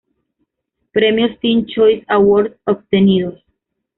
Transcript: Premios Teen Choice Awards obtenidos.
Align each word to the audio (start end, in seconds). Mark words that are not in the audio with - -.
Premios 0.93 1.39
Teen 1.41 1.63
Choice 1.67 2.03
Awards 2.07 2.57
obtenidos. 2.65 3.39